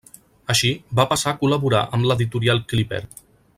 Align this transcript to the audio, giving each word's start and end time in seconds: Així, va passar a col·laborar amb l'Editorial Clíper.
Així, 0.53 0.71
va 1.01 1.05
passar 1.11 1.33
a 1.35 1.39
col·laborar 1.43 1.83
amb 1.99 2.09
l'Editorial 2.13 2.63
Clíper. 2.73 3.05